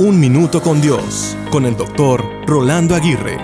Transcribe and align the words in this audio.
Un 0.00 0.18
Minuto 0.18 0.62
con 0.62 0.80
Dios, 0.80 1.36
con 1.50 1.66
el 1.66 1.76
doctor 1.76 2.24
Rolando 2.46 2.94
Aguirre. 2.94 3.36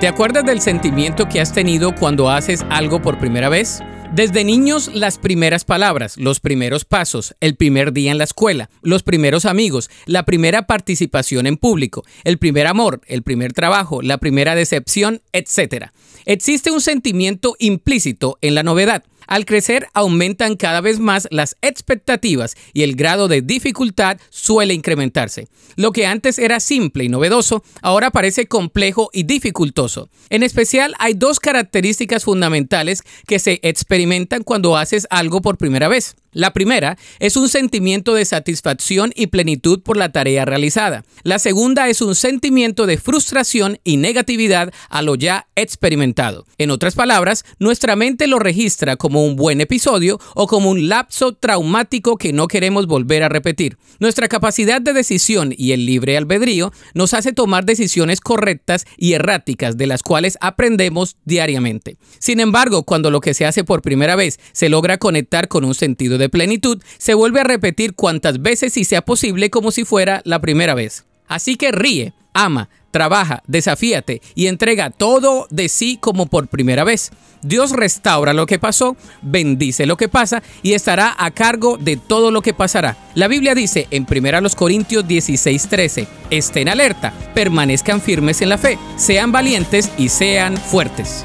¿Te 0.00 0.08
acuerdas 0.08 0.44
del 0.44 0.60
sentimiento 0.60 1.28
que 1.28 1.40
has 1.40 1.52
tenido 1.52 1.94
cuando 1.94 2.28
haces 2.28 2.66
algo 2.70 3.00
por 3.00 3.20
primera 3.20 3.48
vez? 3.48 3.84
Desde 4.12 4.42
niños, 4.42 4.90
las 4.92 5.18
primeras 5.18 5.64
palabras, 5.64 6.16
los 6.16 6.40
primeros 6.40 6.84
pasos, 6.84 7.36
el 7.38 7.54
primer 7.54 7.92
día 7.92 8.10
en 8.10 8.18
la 8.18 8.24
escuela, 8.24 8.68
los 8.82 9.04
primeros 9.04 9.44
amigos, 9.44 9.88
la 10.06 10.24
primera 10.24 10.66
participación 10.66 11.46
en 11.46 11.56
público, 11.56 12.02
el 12.24 12.38
primer 12.38 12.66
amor, 12.66 13.00
el 13.06 13.22
primer 13.22 13.52
trabajo, 13.52 14.02
la 14.02 14.18
primera 14.18 14.56
decepción, 14.56 15.22
etc. 15.32 15.90
Existe 16.24 16.72
un 16.72 16.80
sentimiento 16.80 17.54
implícito 17.60 18.38
en 18.40 18.56
la 18.56 18.64
novedad. 18.64 19.04
Al 19.26 19.44
crecer 19.44 19.88
aumentan 19.94 20.56
cada 20.56 20.80
vez 20.80 20.98
más 20.98 21.28
las 21.30 21.56
expectativas 21.62 22.56
y 22.72 22.82
el 22.82 22.96
grado 22.96 23.28
de 23.28 23.42
dificultad 23.42 24.18
suele 24.30 24.74
incrementarse. 24.74 25.48
Lo 25.76 25.92
que 25.92 26.06
antes 26.06 26.38
era 26.38 26.60
simple 26.60 27.04
y 27.04 27.08
novedoso, 27.08 27.62
ahora 27.82 28.10
parece 28.10 28.46
complejo 28.46 29.10
y 29.12 29.24
dificultoso. 29.24 30.08
En 30.30 30.42
especial 30.42 30.94
hay 30.98 31.14
dos 31.14 31.40
características 31.40 32.24
fundamentales 32.24 33.02
que 33.26 33.38
se 33.38 33.60
experimentan 33.62 34.42
cuando 34.42 34.76
haces 34.76 35.06
algo 35.10 35.42
por 35.42 35.58
primera 35.58 35.88
vez. 35.88 36.16
La 36.36 36.52
primera 36.52 36.98
es 37.18 37.38
un 37.38 37.48
sentimiento 37.48 38.12
de 38.12 38.26
satisfacción 38.26 39.10
y 39.16 39.28
plenitud 39.28 39.80
por 39.80 39.96
la 39.96 40.12
tarea 40.12 40.44
realizada. 40.44 41.02
La 41.22 41.38
segunda 41.38 41.88
es 41.88 42.02
un 42.02 42.14
sentimiento 42.14 42.84
de 42.84 42.98
frustración 42.98 43.78
y 43.84 43.96
negatividad 43.96 44.70
a 44.90 45.00
lo 45.00 45.14
ya 45.14 45.46
experimentado. 45.56 46.44
En 46.58 46.70
otras 46.70 46.94
palabras, 46.94 47.46
nuestra 47.58 47.96
mente 47.96 48.26
lo 48.26 48.38
registra 48.38 48.96
como 48.96 49.24
un 49.24 49.34
buen 49.34 49.62
episodio 49.62 50.20
o 50.34 50.46
como 50.46 50.68
un 50.68 50.90
lapso 50.90 51.32
traumático 51.32 52.18
que 52.18 52.34
no 52.34 52.48
queremos 52.48 52.86
volver 52.86 53.22
a 53.22 53.30
repetir. 53.30 53.78
Nuestra 53.98 54.28
capacidad 54.28 54.82
de 54.82 54.92
decisión 54.92 55.54
y 55.56 55.72
el 55.72 55.86
libre 55.86 56.18
albedrío 56.18 56.70
nos 56.92 57.14
hace 57.14 57.32
tomar 57.32 57.64
decisiones 57.64 58.20
correctas 58.20 58.84
y 58.98 59.14
erráticas 59.14 59.78
de 59.78 59.86
las 59.86 60.02
cuales 60.02 60.36
aprendemos 60.42 61.16
diariamente. 61.24 61.96
Sin 62.18 62.40
embargo, 62.40 62.82
cuando 62.82 63.10
lo 63.10 63.20
que 63.20 63.32
se 63.32 63.46
hace 63.46 63.64
por 63.64 63.80
primera 63.80 64.16
vez 64.16 64.38
se 64.52 64.68
logra 64.68 64.98
conectar 64.98 65.48
con 65.48 65.64
un 65.64 65.74
sentido 65.74 66.18
de 66.18 66.25
plenitud 66.28 66.82
se 66.98 67.14
vuelve 67.14 67.40
a 67.40 67.44
repetir 67.44 67.94
cuantas 67.94 68.42
veces 68.42 68.76
y 68.76 68.84
sea 68.84 69.02
posible 69.02 69.50
como 69.50 69.70
si 69.70 69.84
fuera 69.84 70.22
la 70.24 70.40
primera 70.40 70.74
vez. 70.74 71.04
Así 71.28 71.56
que 71.56 71.72
ríe, 71.72 72.12
ama, 72.32 72.68
trabaja, 72.90 73.42
desafíate 73.46 74.22
y 74.34 74.46
entrega 74.46 74.90
todo 74.90 75.46
de 75.50 75.68
sí 75.68 75.98
como 76.00 76.26
por 76.26 76.48
primera 76.48 76.84
vez. 76.84 77.10
Dios 77.42 77.72
restaura 77.72 78.32
lo 78.32 78.46
que 78.46 78.58
pasó, 78.58 78.96
bendice 79.22 79.86
lo 79.86 79.96
que 79.96 80.08
pasa 80.08 80.42
y 80.62 80.72
estará 80.72 81.14
a 81.18 81.30
cargo 81.30 81.76
de 81.76 81.96
todo 81.96 82.30
lo 82.30 82.42
que 82.42 82.54
pasará. 82.54 82.96
La 83.14 83.28
Biblia 83.28 83.54
dice 83.54 83.86
en 83.90 84.06
1 84.10 84.56
Corintios 84.56 85.04
16:13, 85.06 86.06
estén 86.30 86.68
alerta, 86.68 87.12
permanezcan 87.34 88.00
firmes 88.00 88.40
en 88.40 88.48
la 88.48 88.58
fe, 88.58 88.78
sean 88.96 89.30
valientes 89.30 89.90
y 89.98 90.08
sean 90.08 90.56
fuertes. 90.56 91.24